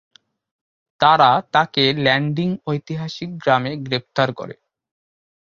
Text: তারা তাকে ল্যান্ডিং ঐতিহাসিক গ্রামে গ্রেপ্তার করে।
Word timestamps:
তারা 0.99 1.29
তাকে 1.51 1.83
ল্যান্ডিং 1.97 2.49
ঐতিহাসিক 2.67 3.29
গ্রামে 3.37 3.71
গ্রেপ্তার 3.77 4.29
করে। 4.33 4.55